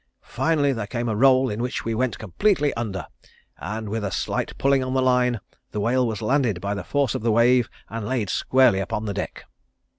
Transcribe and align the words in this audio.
Finally 0.23 0.73
there 0.73 0.87
came 0.87 1.07
a 1.07 1.15
roll 1.15 1.47
in 1.47 1.61
which 1.61 1.85
we 1.85 1.93
went 1.93 2.17
completely 2.17 2.73
under, 2.73 3.05
and 3.59 3.87
with 3.87 4.03
a 4.03 4.09
slight 4.09 4.57
pulling 4.57 4.83
on 4.83 4.95
the 4.95 4.99
line 5.03 5.39
the 5.73 5.79
whale 5.79 6.07
was 6.07 6.23
landed 6.23 6.59
by 6.59 6.73
the 6.73 6.83
force 6.83 7.13
of 7.13 7.21
the 7.21 7.31
wave 7.31 7.69
and 7.87 8.07
laid 8.07 8.27
squarely 8.27 8.79
upon 8.79 9.05
the 9.05 9.13
deck." 9.13 9.45